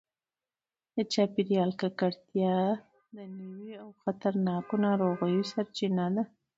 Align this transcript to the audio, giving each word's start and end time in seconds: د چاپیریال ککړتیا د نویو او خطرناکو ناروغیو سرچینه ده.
د 0.95 0.97
چاپیریال 1.13 1.71
ککړتیا 1.81 2.55
د 3.17 3.19
نویو 3.37 3.77
او 3.83 3.89
خطرناکو 4.01 4.73
ناروغیو 4.85 5.49
سرچینه 5.53 6.05
ده. 6.15 6.23